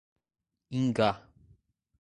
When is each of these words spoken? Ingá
Ingá 0.79 1.11